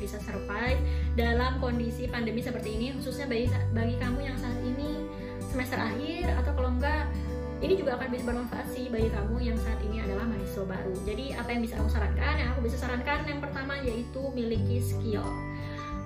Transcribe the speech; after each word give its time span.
bisa 0.00 0.16
survive 0.24 0.80
dalam 1.14 1.60
kondisi 1.60 2.08
pandemi 2.08 2.40
seperti 2.40 2.74
ini 2.80 2.96
khususnya 2.96 3.28
bagi 3.28 3.52
bagi 3.76 3.96
kamu 4.00 4.18
yang 4.24 4.36
saat 4.40 4.56
ini 4.64 5.04
semester 5.44 5.76
akhir 5.76 6.32
atau 6.40 6.52
kalau 6.56 6.72
enggak 6.72 7.04
ini 7.60 7.76
juga 7.76 8.00
akan 8.00 8.08
bisa 8.08 8.24
bermanfaat 8.24 8.66
sih 8.72 8.88
bagi 8.88 9.12
kamu 9.12 9.36
yang 9.52 9.58
saat 9.60 9.76
ini 9.84 10.00
adalah 10.00 10.24
mahasiswa 10.24 10.64
baru. 10.64 10.96
Jadi 11.04 11.36
apa 11.36 11.48
yang 11.52 11.60
bisa 11.60 11.76
aku 11.76 11.92
sarankan? 11.92 12.34
Yang 12.40 12.48
aku 12.56 12.60
bisa 12.64 12.76
sarankan 12.80 13.20
yang 13.28 13.40
pertama 13.44 13.76
yaitu 13.84 14.22
miliki 14.32 14.80
skill. 14.80 15.28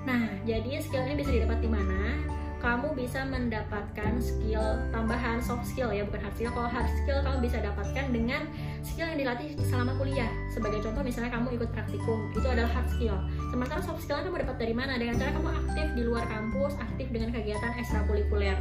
Nah, 0.03 0.27
jadi 0.45 0.83
skill 0.83 1.07
ini 1.07 1.15
bisa 1.23 1.31
didapat 1.31 1.63
di 1.63 1.71
mana? 1.71 2.19
Kamu 2.59 2.97
bisa 2.97 3.29
mendapatkan 3.29 4.19
skill 4.25 4.65
tambahan 4.89 5.39
soft 5.39 5.69
skill 5.69 5.93
ya, 5.93 6.03
bukan 6.09 6.27
hard 6.27 6.35
skill. 6.35 6.51
Kalau 6.51 6.69
hard 6.69 6.91
skill 6.91 7.19
kamu 7.23 7.39
bisa 7.45 7.57
dapatkan 7.61 8.07
dengan 8.11 8.43
skill 8.81 9.07
yang 9.15 9.19
dilatih 9.21 9.55
selama 9.69 9.93
kuliah. 10.01 10.33
Sebagai 10.51 10.81
contoh 10.83 11.05
misalnya 11.05 11.31
kamu 11.39 11.61
ikut 11.61 11.71
praktikum, 11.71 12.19
itu 12.35 12.47
adalah 12.49 12.73
hard 12.73 12.89
skill. 12.89 13.17
Sementara 13.55 13.79
soft 13.87 14.03
skill 14.03 14.19
kamu 14.19 14.43
dapat 14.43 14.59
dari 14.59 14.75
mana? 14.75 14.99
Dengan 14.99 15.15
cara 15.15 15.31
kamu 15.31 15.47
aktif 15.47 15.87
di 15.95 16.03
luar 16.03 16.27
kampus, 16.27 16.75
aktif 16.75 17.07
dengan 17.15 17.31
kegiatan 17.31 17.71
ekstrakurikuler. 17.79 18.59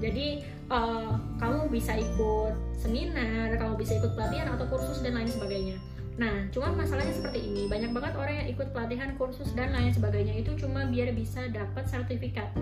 Jadi 0.00 0.40
uh, 0.72 1.20
kamu 1.36 1.68
bisa 1.68 2.00
ikut 2.00 2.56
seminar 2.80 3.52
kamu 3.60 3.76
bisa 3.76 4.00
ikut 4.00 4.16
pelatihan 4.16 4.56
atau 4.56 4.64
kursus 4.72 5.04
dan 5.04 5.20
lain 5.20 5.28
sebagainya. 5.28 5.76
Nah 6.16 6.48
cuma 6.48 6.72
masalahnya 6.72 7.12
seperti 7.12 7.44
ini. 7.44 7.68
Banyak 7.68 7.92
banget 7.92 8.16
orang 8.16 8.34
yang 8.40 8.48
ikut 8.56 8.72
pelatihan 8.72 9.12
kursus 9.20 9.52
dan 9.52 9.68
lain 9.76 9.92
sebagainya. 9.92 10.40
Itu 10.40 10.56
cuma 10.56 10.88
biar 10.88 11.12
bisa 11.12 11.52
dapat 11.52 11.84
sertifikat. 11.92 12.56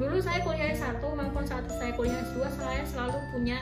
Dulu 0.00 0.24
saya 0.24 0.40
kuliah 0.40 0.72
S1 0.72 1.04
maupun 1.04 1.44
saat 1.44 1.68
saya 1.68 1.92
kuliah 2.00 2.24
S2 2.32 2.48
saya 2.56 2.80
selalu 2.88 3.20
punya 3.36 3.60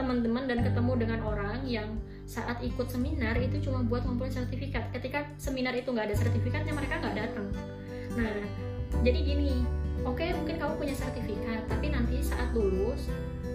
teman-teman 0.00 0.48
dan 0.48 0.64
ketemu 0.64 0.92
dengan 0.96 1.20
orang 1.28 1.60
yang 1.68 2.00
saat 2.24 2.56
ikut 2.64 2.88
seminar 2.88 3.36
itu 3.36 3.60
cuma 3.68 3.84
buat 3.84 4.08
ngumpulin 4.08 4.32
sertifikat. 4.32 4.88
Ketika 4.96 5.28
seminar 5.36 5.76
itu 5.76 5.92
nggak 5.92 6.08
ada 6.08 6.16
sertifikatnya 6.16 6.72
mereka 6.72 6.96
nggak 7.04 7.16
datang. 7.20 7.46
Nah 8.16 8.36
jadi 9.04 9.18
gini 9.20 9.52
oke 10.04 10.16
okay, 10.16 10.32
mungkin 10.32 10.56
kamu 10.56 10.72
punya 10.80 10.96
sertifikat 10.96 11.60
tapi 11.68 11.92
nanti 11.92 12.24
saat 12.24 12.50
lulus 12.56 13.08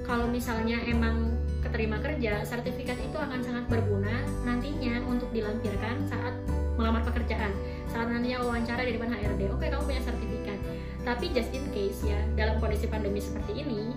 kalau 0.05 0.29
misalnya 0.29 0.77
emang 0.85 1.33
keterima 1.65 1.97
kerja 1.97 2.45
sertifikat 2.45 2.97
itu 3.01 3.17
akan 3.17 3.41
sangat 3.41 3.65
berguna 3.65 4.21
nantinya 4.45 5.01
untuk 5.09 5.33
dilampirkan 5.33 6.05
saat 6.05 6.37
melamar 6.77 7.01
pekerjaan 7.01 7.49
saat 7.89 8.11
nantinya 8.11 8.45
wawancara 8.45 8.85
di 8.85 8.93
depan 8.93 9.09
HRD 9.09 9.49
oke 9.49 9.61
okay, 9.61 9.69
kamu 9.73 9.83
punya 9.85 10.01
sertifikat. 10.03 10.59
Tapi 11.05 11.29
just 11.37 11.53
in 11.53 11.65
case 11.69 12.01
ya 12.01 12.17
dalam 12.33 12.57
kondisi 12.57 12.89
pandemi 12.89 13.21
seperti 13.21 13.61
ini 13.61 13.93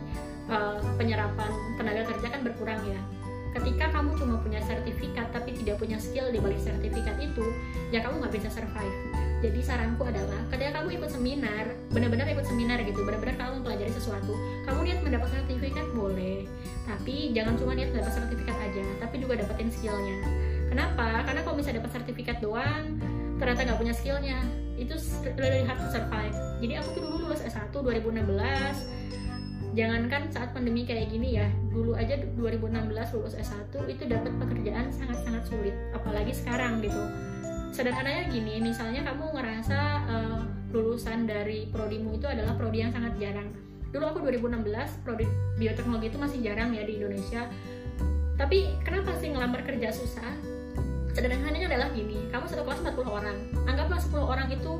uh, 0.48 0.80
penyerapan 0.96 1.50
tenaga 1.76 2.02
kerja 2.08 2.26
kan 2.32 2.40
berkurang 2.42 2.80
ya. 2.84 3.00
Ketika 3.56 3.88
kamu 3.90 4.12
cuma 4.20 4.36
punya 4.44 4.60
sertifikat 4.60 5.32
tapi 5.32 5.56
tidak 5.56 5.80
punya 5.80 5.96
skill 5.96 6.28
di 6.28 6.36
balik 6.36 6.60
sertifikat 6.60 7.16
itu 7.16 7.44
ya 7.88 8.04
kamu 8.04 8.20
nggak 8.20 8.34
bisa 8.36 8.48
survive. 8.52 8.96
Jadi 9.38 9.60
saranku 9.62 10.02
adalah 10.02 10.42
ketika 10.50 10.82
kamu 10.82 10.98
ikut 10.98 11.10
seminar 11.14 11.64
benar-benar 11.94 12.26
ikut 12.26 12.42
seminar 12.42 12.82
gitu 12.82 13.06
benar-benar 13.06 13.38
kamu 13.38 13.62
mempelajari 13.62 13.92
sesuatu 13.94 14.34
kamu 14.66 14.78
niat 14.90 15.00
mendapat 15.00 15.28
sertifikat 15.32 15.86
boleh. 15.94 16.44
Tapi 16.84 17.32
jangan 17.32 17.54
cuma 17.56 17.72
niat 17.72 17.88
mendapat 17.94 18.12
sertifikat 18.18 18.56
aja 18.58 18.84
tapi 19.00 19.14
juga 19.22 19.40
dapetin 19.40 19.70
skillnya. 19.72 20.16
Kenapa? 20.68 21.24
Karena 21.24 21.40
kalau 21.40 21.56
bisa 21.56 21.70
dapat 21.72 21.90
sertifikat 21.94 22.36
doang 22.44 23.00
ternyata 23.40 23.64
nggak 23.64 23.78
punya 23.80 23.94
skillnya. 23.96 24.38
Itu 24.78 24.94
lebih 25.24 25.66
hard 25.66 25.90
survive. 25.90 26.36
Jadi 26.62 26.72
aku 26.78 26.88
tuh 26.94 27.02
dulu 27.02 27.16
lulus 27.26 27.42
S1 27.42 27.74
2016 27.74 28.97
jangankan 29.78 30.26
saat 30.34 30.50
pandemi 30.50 30.82
kayak 30.82 31.06
gini 31.06 31.38
ya 31.38 31.46
dulu 31.70 31.94
aja 31.94 32.18
2016 32.34 33.14
lulus 33.14 33.38
S1 33.38 33.70
itu 33.86 34.10
dapat 34.10 34.34
pekerjaan 34.34 34.90
sangat-sangat 34.90 35.46
sulit 35.46 35.74
apalagi 35.94 36.34
sekarang 36.34 36.82
gitu. 36.82 36.98
Sederhananya 37.70 38.26
gini 38.26 38.58
misalnya 38.58 39.06
kamu 39.06 39.38
ngerasa 39.38 39.78
uh, 40.10 40.42
lulusan 40.74 41.30
dari 41.30 41.70
prodimu 41.70 42.18
itu 42.18 42.26
adalah 42.26 42.58
prodi 42.58 42.82
yang 42.82 42.90
sangat 42.90 43.14
jarang. 43.22 43.54
Dulu 43.94 44.02
aku 44.02 44.18
2016 44.26 44.66
prodi 45.06 45.30
bioteknologi 45.62 46.10
itu 46.10 46.18
masih 46.18 46.38
jarang 46.42 46.74
ya 46.74 46.82
di 46.82 46.98
Indonesia. 46.98 47.46
Tapi 48.34 48.82
kenapa 48.82 49.14
sih 49.22 49.30
ngelamar 49.30 49.62
kerja 49.62 49.94
susah? 49.94 50.34
Sederhananya 51.14 51.70
adalah 51.70 51.94
gini 51.94 52.26
kamu 52.34 52.50
satu 52.50 52.66
kelas 52.66 52.82
40 52.82 53.06
orang. 53.06 53.36
Anggaplah 53.70 54.02
10 54.02 54.26
orang 54.26 54.48
itu 54.50 54.72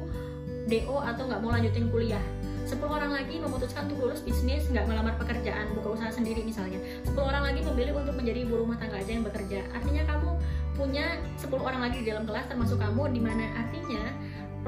DO 0.67 0.97
atau 1.07 1.23
nggak 1.31 1.39
mau 1.39 1.55
lanjutin 1.55 1.87
kuliah 1.87 2.25
10 2.69 2.85
orang 2.85 3.17
lagi 3.17 3.41
memutuskan 3.41 3.89
untuk 3.89 4.05
lulus 4.05 4.21
bisnis 4.21 4.69
nggak 4.69 4.85
melamar 4.85 5.17
pekerjaan 5.17 5.73
buka 5.73 5.97
usaha 5.97 6.13
sendiri 6.13 6.45
misalnya. 6.45 6.77
10 7.09 7.17
orang 7.17 7.49
lagi 7.49 7.65
memilih 7.65 7.97
untuk 7.97 8.13
menjadi 8.13 8.45
ibu 8.45 8.61
rumah 8.61 8.77
tangga 8.77 9.01
aja 9.01 9.09
yang 9.09 9.25
bekerja. 9.25 9.65
Artinya 9.73 10.05
kamu 10.05 10.31
punya 10.77 11.17
10 11.41 11.49
orang 11.57 11.81
lagi 11.81 12.05
di 12.05 12.13
dalam 12.13 12.29
kelas 12.29 12.45
termasuk 12.45 12.77
kamu 12.77 13.09
di 13.17 13.21
mana 13.25 13.45
artinya 13.57 14.05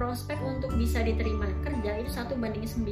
prospek 0.01 0.41
untuk 0.41 0.73
bisa 0.81 1.05
diterima 1.05 1.45
kerja 1.61 2.01
itu 2.01 2.09
satu 2.09 2.41
banding 2.41 2.65
9 2.65 2.89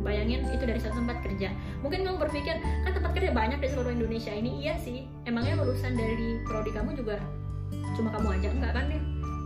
bayangin 0.00 0.40
itu 0.56 0.64
dari 0.64 0.80
satu 0.80 0.96
tempat 1.04 1.20
kerja. 1.20 1.52
Mungkin 1.84 2.00
kamu 2.00 2.16
berpikir 2.16 2.56
kan 2.64 2.96
tempat 2.96 3.12
kerja 3.12 3.36
banyak 3.36 3.60
di 3.60 3.68
seluruh 3.68 3.92
Indonesia 3.92 4.32
ini. 4.32 4.64
Iya 4.64 4.80
sih 4.80 5.04
emangnya 5.28 5.60
lulusan 5.60 5.92
dari 6.00 6.40
prodi 6.48 6.72
kamu 6.72 6.96
juga 6.96 7.20
cuma 7.92 8.08
kamu 8.08 8.40
aja? 8.40 8.48
Enggak 8.56 8.72
kan 8.72 8.88
ya 8.88 9.00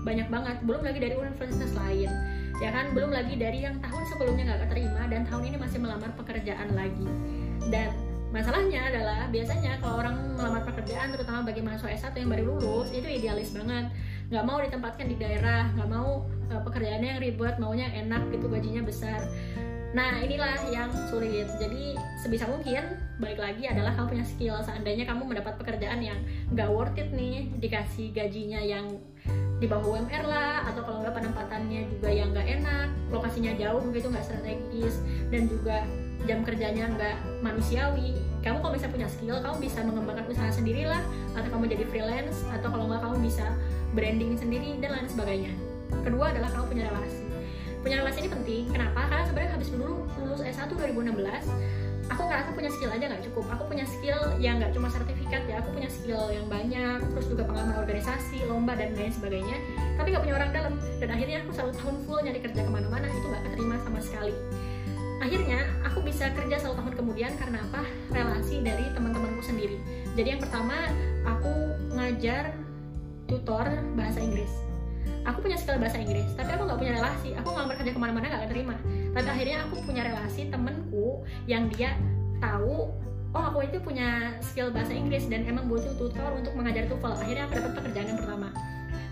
banyak 0.06 0.28
banget. 0.30 0.56
Belum 0.62 0.86
lagi 0.86 0.98
dari 1.02 1.18
universitas 1.18 1.74
lain 1.74 2.14
ya 2.64 2.72
kan 2.72 2.96
belum 2.96 3.12
lagi 3.12 3.36
dari 3.36 3.60
yang 3.60 3.76
tahun 3.84 4.08
sebelumnya 4.08 4.48
nggak 4.48 4.60
keterima 4.64 5.04
dan 5.12 5.28
tahun 5.28 5.52
ini 5.52 5.56
masih 5.60 5.78
melamar 5.84 6.08
pekerjaan 6.16 6.72
lagi. 6.72 7.04
Dan 7.68 7.92
masalahnya 8.32 8.88
adalah 8.88 9.28
biasanya 9.28 9.76
kalau 9.84 10.00
orang 10.00 10.16
melamar 10.32 10.64
pekerjaan 10.64 11.12
terutama 11.12 11.44
bagi 11.44 11.60
mahasiswa 11.60 12.08
S1 12.08 12.24
yang 12.24 12.32
baru 12.32 12.56
lulus 12.56 12.88
itu 12.96 13.04
idealis 13.04 13.52
banget. 13.52 13.92
Nggak 14.32 14.44
mau 14.48 14.58
ditempatkan 14.64 15.06
di 15.12 15.16
daerah 15.20 15.68
nggak 15.76 15.88
mau 15.92 16.24
uh, 16.48 16.60
pekerjaannya 16.64 17.08
yang 17.12 17.20
ribet 17.20 17.54
maunya 17.60 17.92
enak 17.92 18.32
gitu 18.32 18.48
gajinya 18.48 18.80
besar. 18.80 19.20
Nah 19.92 20.24
inilah 20.24 20.56
yang 20.72 20.88
sulit. 21.12 21.46
Jadi 21.60 22.00
sebisa 22.24 22.48
mungkin 22.48 22.96
balik 23.20 23.44
lagi 23.44 23.68
adalah 23.68 23.92
kamu 23.92 24.16
punya 24.16 24.26
skill. 24.26 24.56
Seandainya 24.64 25.04
kamu 25.04 25.28
mendapat 25.28 25.60
pekerjaan 25.60 26.00
yang 26.00 26.16
nggak 26.48 26.72
worth 26.72 26.96
it 26.96 27.12
nih 27.12 27.52
dikasih 27.60 28.08
gajinya 28.16 28.64
yang 28.64 28.88
di 29.64 29.72
bawah 29.72 29.96
UMR 29.96 30.28
lah 30.28 30.68
atau 30.68 30.84
kalau 30.84 31.00
nggak 31.00 31.16
penempatannya 31.16 31.88
juga 31.88 32.12
yang 32.12 32.36
nggak 32.36 32.60
enak 32.60 32.92
lokasinya 33.08 33.56
jauh 33.56 33.80
gitu 33.96 34.12
nggak 34.12 34.20
strategis 34.28 35.00
dan 35.32 35.48
juga 35.48 35.88
jam 36.28 36.44
kerjanya 36.44 36.92
nggak 36.92 37.16
manusiawi. 37.40 38.12
Kamu 38.44 38.60
kalau 38.60 38.76
bisa 38.76 38.92
punya 38.92 39.08
skill 39.08 39.40
kamu 39.40 39.56
bisa 39.64 39.80
mengembangkan 39.80 40.28
usaha 40.28 40.52
sendiri 40.52 40.84
lah 40.84 41.00
atau 41.32 41.48
kamu 41.48 41.64
jadi 41.72 41.84
freelance 41.88 42.44
atau 42.52 42.68
kalau 42.68 42.92
nggak 42.92 43.00
kamu 43.00 43.16
bisa 43.24 43.46
branding 43.96 44.36
sendiri 44.36 44.76
dan 44.84 45.00
lain 45.00 45.08
sebagainya. 45.08 45.52
Kedua 46.04 46.36
adalah 46.36 46.52
kamu 46.52 46.64
punya 46.68 46.84
relasi. 46.92 47.24
Punya 47.80 47.96
relasi 48.04 48.18
ini 48.20 48.30
penting. 48.36 48.62
Kenapa? 48.68 49.00
Karena 49.08 49.24
sebenarnya 49.24 49.52
habis 49.56 49.68
dulu 49.72 50.04
lulus 50.20 50.44
S1 50.44 50.68
2016 50.76 51.16
aku 52.12 52.22
ngerasa 52.28 52.50
punya 52.52 52.70
skill 52.72 52.90
aja 52.92 53.04
nggak 53.08 53.24
cukup. 53.30 53.44
Aku 53.56 53.62
punya 53.68 53.86
skill 53.88 54.20
yang 54.36 54.60
nggak 54.60 54.72
cuma 54.76 54.88
sertifikat 54.92 55.42
ya 55.48 55.60
aku 55.60 55.72
punya 55.72 55.88
skill 55.88 56.28
yang 56.28 56.46
banyak 56.48 57.00
terus 57.14 57.26
juga 57.30 57.42
pengalaman 57.48 57.76
organisasi 57.80 58.44
lomba 58.48 58.76
dan 58.76 58.92
lain 58.92 59.12
sebagainya 59.12 59.56
tapi 59.96 60.12
nggak 60.12 60.24
punya 60.24 60.36
orang 60.36 60.50
dalam. 60.52 60.74
Dan 61.00 61.08
akhirnya 61.12 61.38
aku 61.46 61.50
satu 61.56 61.70
tahun 61.72 61.96
full 62.04 62.20
nyari 62.20 62.40
kerja 62.42 62.60
ke 62.64 62.70
mana-mana 62.70 63.06
itu 63.08 63.26
nggak 63.26 63.42
keterima 63.50 63.76
sama 63.80 64.00
sekali. 64.04 64.34
Akhirnya 65.22 65.60
aku 65.86 65.98
bisa 66.04 66.28
kerja 66.36 66.56
satu 66.60 66.74
tahun 66.76 66.92
kemudian 66.98 67.32
karena 67.40 67.62
apa? 67.70 67.82
Relasi 68.12 68.60
dari 68.60 68.84
teman-temanku 68.92 69.40
sendiri. 69.40 69.80
Jadi 70.18 70.36
yang 70.36 70.42
pertama 70.42 70.76
aku 71.24 71.52
ngajar 71.96 72.52
tutor 73.24 73.64
bahasa 73.96 74.20
Inggris. 74.20 74.50
Aku 75.24 75.40
punya 75.40 75.56
skill 75.56 75.80
bahasa 75.80 75.96
Inggris 75.96 76.28
tapi 76.36 76.52
aku 76.52 76.68
nggak 76.68 76.78
punya 76.80 76.92
relasi. 77.00 77.32
Aku 77.40 77.48
nggak 77.48 77.80
kerja 77.80 77.92
ke 77.96 78.00
mana-mana 78.00 78.28
nggak 78.28 78.52
terima 78.52 78.76
tapi 79.14 79.28
akhirnya 79.30 79.64
aku 79.70 79.80
punya 79.86 80.02
relasi 80.04 80.50
temenku 80.50 81.22
yang 81.46 81.70
dia 81.70 81.94
tahu 82.42 82.90
oh 83.34 83.44
aku 83.50 83.66
itu 83.66 83.78
punya 83.80 84.36
skill 84.42 84.74
bahasa 84.74 84.94
Inggris 84.94 85.30
dan 85.30 85.46
emang 85.46 85.70
butuh 85.70 85.94
tutor 85.96 86.34
untuk 86.34 86.52
mengajar 86.58 86.90
TOEFL 86.90 87.14
akhirnya 87.22 87.44
aku 87.46 87.54
dapat 87.62 87.72
pekerjaan 87.78 88.06
yang 88.10 88.20
pertama 88.20 88.48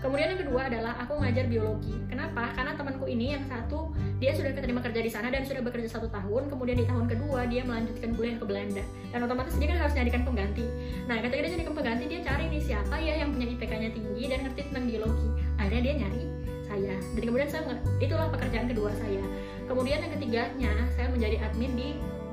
Kemudian 0.03 0.35
yang 0.35 0.41
kedua 0.43 0.67
adalah 0.67 0.99
aku 0.99 1.15
ngajar 1.15 1.47
biologi. 1.47 1.95
Kenapa? 2.11 2.51
Karena 2.51 2.75
temanku 2.75 3.07
ini 3.07 3.39
yang 3.39 3.43
satu 3.47 3.95
dia 4.19 4.35
sudah 4.35 4.51
keterima 4.51 4.83
kerja 4.83 4.99
di 4.99 5.07
sana 5.07 5.31
dan 5.31 5.47
sudah 5.47 5.63
bekerja 5.63 5.95
satu 5.95 6.11
tahun. 6.11 6.51
Kemudian 6.51 6.75
di 6.75 6.83
tahun 6.83 7.07
kedua 7.07 7.47
dia 7.47 7.63
melanjutkan 7.63 8.11
kuliah 8.11 8.35
ke 8.35 8.43
Belanda 8.43 8.83
dan 9.15 9.19
otomatis 9.23 9.55
dia 9.55 9.71
kan 9.71 9.79
harus 9.79 9.95
nyarikan 9.95 10.27
pengganti. 10.27 10.67
Nah 11.07 11.23
ketika 11.23 11.39
dia 11.39 11.51
nyarikan 11.55 11.75
pengganti 11.79 12.03
dia 12.11 12.19
cari 12.19 12.51
nih 12.51 12.61
siapa 12.67 12.95
ya 12.99 13.13
yang 13.23 13.31
punya 13.31 13.47
IPK-nya 13.55 13.89
tinggi 13.95 14.23
dan 14.27 14.39
ngerti 14.43 14.61
tentang 14.67 14.85
biologi. 14.91 15.27
Akhirnya 15.55 15.81
dia 15.87 15.95
nyari 16.03 16.32
saya. 16.73 16.95
Dan 17.13 17.21
kemudian 17.29 17.49
saya 17.49 17.63
itulah 18.01 18.27
pekerjaan 18.33 18.65
kedua 18.65 18.89
saya. 18.97 19.21
Kemudian 19.69 20.01
yang 20.01 20.11
ketiganya 20.17 20.73
saya 20.97 21.07
menjadi 21.13 21.37
admin 21.45 21.71
di 21.77 21.87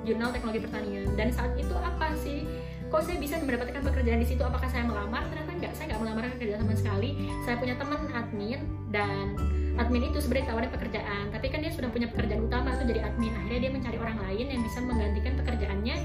Jurnal 0.09 0.33
Teknologi 0.33 0.65
Pertanian. 0.65 1.05
Dan 1.15 1.29
saat 1.29 1.53
itu 1.61 1.75
apa 1.77 2.17
sih? 2.17 2.49
Kok 2.91 3.07
saya 3.07 3.23
bisa 3.23 3.39
mendapatkan 3.39 3.87
pekerjaan 3.87 4.19
di 4.19 4.27
situ? 4.27 4.43
Apakah 4.43 4.67
saya 4.67 4.83
melamar? 4.83 5.23
Ternyata 5.31 5.53
enggak 5.55 5.73
saya 5.79 5.95
nggak 5.95 6.01
melamar 6.03 6.25
kerja 6.41 6.57
sama 6.59 6.75
sekali. 6.75 7.11
Saya 7.47 7.55
punya 7.61 7.75
teman 7.79 8.01
admin 8.11 8.61
dan 8.91 9.39
admin 9.79 10.11
itu 10.11 10.19
sebenarnya 10.19 10.47
tawarin 10.51 10.73
pekerjaan. 10.75 11.25
Tapi 11.31 11.47
kan 11.53 11.59
dia 11.63 11.71
sudah 11.71 11.91
punya 11.93 12.09
pekerjaan 12.11 12.43
utama 12.51 12.75
itu 12.75 12.85
jadi 12.91 13.01
admin. 13.07 13.31
Akhirnya 13.45 13.61
dia 13.63 13.73
mencari 13.77 13.99
orang 14.01 14.19
lain 14.27 14.47
yang 14.51 14.61
bisa 14.67 14.79
menggantikan 14.83 15.33
pekerjaannya 15.39 15.97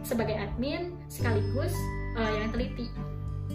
sebagai 0.00 0.36
admin 0.40 0.96
sekaligus 1.12 1.74
uh, 2.16 2.32
yang 2.40 2.48
teliti. 2.56 2.88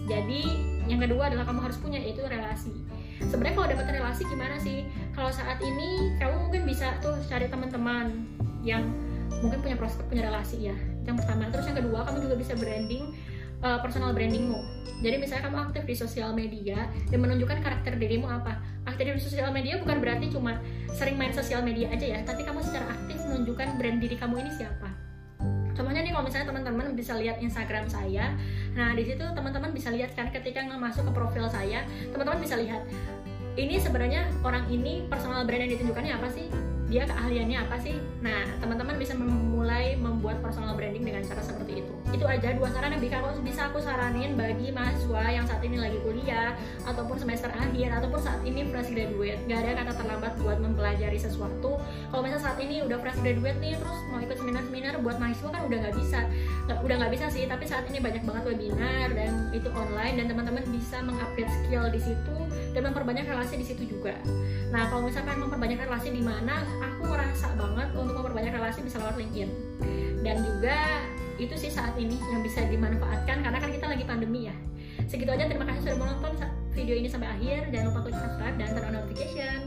Jadi 0.06 0.42
yang 0.86 1.02
kedua 1.02 1.26
adalah 1.26 1.42
kamu 1.50 1.66
harus 1.66 1.78
punya 1.82 1.98
yaitu 1.98 2.22
relasi 2.22 2.86
sebenarnya 3.20 3.54
kalau 3.56 3.68
dapat 3.72 3.86
relasi 3.92 4.22
gimana 4.28 4.56
sih 4.60 4.84
kalau 5.16 5.32
saat 5.32 5.58
ini 5.64 6.16
kamu 6.20 6.48
mungkin 6.48 6.62
bisa 6.68 6.96
tuh 7.00 7.16
cari 7.26 7.48
teman-teman 7.48 8.26
yang 8.60 8.84
mungkin 9.40 9.60
punya 9.60 9.76
prospek 9.76 10.08
punya 10.08 10.28
relasi 10.28 10.72
ya 10.72 10.76
yang 11.06 11.16
pertama 11.16 11.48
terus 11.48 11.66
yang 11.68 11.78
kedua 11.78 12.04
kamu 12.08 12.28
juga 12.28 12.36
bisa 12.36 12.52
branding 12.58 13.14
uh, 13.64 13.78
personal 13.80 14.12
brandingmu. 14.12 14.58
Jadi 15.00 15.16
misalnya 15.20 15.48
kamu 15.48 15.58
aktif 15.70 15.82
di 15.84 15.94
sosial 15.94 16.32
media 16.32 16.88
dan 17.12 17.18
menunjukkan 17.20 17.60
karakter 17.60 18.00
dirimu 18.00 18.28
apa. 18.28 18.56
Aktif 18.88 19.12
di 19.12 19.22
sosial 19.22 19.52
media 19.52 19.76
bukan 19.76 20.00
berarti 20.00 20.32
cuma 20.32 20.56
sering 20.96 21.20
main 21.20 21.32
sosial 21.36 21.60
media 21.60 21.92
aja 21.92 22.16
ya, 22.16 22.20
tapi 22.24 22.44
kamu 22.48 22.64
secara 22.64 22.88
aktif 22.96 23.20
menunjukkan 23.28 23.76
brand 23.76 23.98
diri 24.00 24.16
kamu 24.16 24.40
ini 24.40 24.50
siapa. 24.56 25.05
Kalau 26.16 26.32
misalnya 26.32 26.48
teman-teman 26.48 26.96
bisa 26.96 27.12
lihat 27.12 27.36
Instagram 27.44 27.92
saya, 27.92 28.32
nah 28.72 28.96
di 28.96 29.04
situ 29.04 29.20
teman-teman 29.20 29.68
bisa 29.76 29.92
lihat 29.92 30.16
kan 30.16 30.32
ketika 30.32 30.64
masuk 30.64 31.04
ke 31.04 31.12
profil 31.12 31.44
saya, 31.44 31.84
teman-teman 32.08 32.40
bisa 32.40 32.56
lihat 32.56 32.88
ini 33.60 33.76
sebenarnya 33.76 34.24
orang 34.40 34.64
ini 34.72 35.04
personal 35.12 35.44
brand 35.44 35.68
yang 35.68 35.76
ditunjukkannya 35.76 36.16
apa 36.16 36.32
sih? 36.32 36.48
Dia 36.86 37.02
keahliannya 37.02 37.58
apa 37.66 37.76
sih? 37.82 37.98
Nah 38.22 38.46
teman-teman 38.62 38.94
bisa 38.94 39.18
memulai 39.18 39.98
membuat 39.98 40.38
personal 40.38 40.78
branding 40.78 41.02
dengan 41.02 41.22
cara 41.26 41.42
seperti 41.42 41.82
itu. 41.82 41.92
Itu 42.14 42.24
aja 42.30 42.54
dua 42.54 42.70
saran 42.70 42.94
yang 42.94 43.02
bisa 43.02 43.18
aku 43.18 43.42
bisa 43.42 43.60
aku 43.66 43.78
saranin 43.82 44.38
bagi 44.38 44.70
mahasiswa 44.70 45.24
yang 45.34 45.44
saat 45.46 45.62
ini 45.66 45.82
lagi 45.82 45.98
kuliah 46.06 46.54
ataupun 46.86 47.18
semester 47.18 47.50
akhir 47.50 47.90
ataupun 47.90 48.20
saat 48.22 48.40
ini 48.46 48.70
fresh 48.70 48.94
graduate. 48.94 49.42
Gak 49.50 49.58
ada 49.66 49.72
kata 49.82 49.92
terlambat 49.98 50.32
buat 50.38 50.58
mempelajari 50.62 51.18
sesuatu. 51.18 51.82
Kalau 51.82 52.22
misalnya 52.22 52.44
saat 52.46 52.58
ini 52.62 52.86
udah 52.86 52.98
fresh 53.02 53.18
graduate 53.18 53.58
nih 53.58 53.74
terus 53.74 53.98
mau 54.06 54.22
ikut 54.22 54.36
seminar-seminar 54.38 54.94
buat 55.02 55.18
mahasiswa 55.18 55.50
kan 55.50 55.62
udah 55.66 55.78
nggak 55.82 55.96
bisa. 55.98 56.20
Udah 56.70 56.96
nggak 57.02 57.12
bisa 57.18 57.26
sih 57.34 57.44
tapi 57.50 57.66
saat 57.66 57.82
ini 57.90 57.98
banyak 57.98 58.22
banget 58.22 58.44
webinar 58.54 59.10
dan 59.10 59.50
itu 59.50 59.68
online 59.74 60.22
dan 60.22 60.26
teman-teman 60.30 60.62
bisa 60.70 61.02
mengupdate 61.02 61.50
skill 61.50 61.90
di 61.90 61.98
situ 61.98 62.36
dan 62.76 62.92
memperbanyak 62.92 63.26
relasi 63.26 63.56
di 63.56 63.66
situ 63.66 63.82
juga. 63.88 64.14
Nah 64.70 64.86
kalau 64.92 65.08
misalnya 65.08 65.34
memperbanyak 65.34 65.80
relasi 65.88 66.12
di 66.12 66.20
mana 66.20 66.75
aku 66.80 67.02
ngerasa 67.08 67.46
banget 67.56 67.88
untuk 67.96 68.14
memperbanyak 68.20 68.52
relasi 68.56 68.80
bisa 68.84 69.00
lewat 69.00 69.16
LinkedIn. 69.20 69.50
Dan 70.24 70.42
juga 70.42 71.04
itu 71.36 71.54
sih 71.54 71.68
saat 71.68 71.94
ini 72.00 72.16
yang 72.32 72.40
bisa 72.40 72.64
dimanfaatkan 72.66 73.44
karena 73.44 73.58
kan 73.60 73.70
kita 73.70 73.86
lagi 73.86 74.04
pandemi 74.08 74.48
ya. 74.48 74.56
Segitu 75.06 75.30
aja 75.30 75.46
terima 75.46 75.68
kasih 75.68 75.92
sudah 75.92 75.98
menonton 76.00 76.32
video 76.72 76.96
ini 76.96 77.08
sampai 77.08 77.28
akhir. 77.30 77.70
Jangan 77.70 77.86
lupa 77.92 78.00
klik 78.08 78.16
subscribe 78.16 78.56
dan 78.58 78.68
turn 78.74 78.88
on 78.88 78.92
notification 79.00 79.60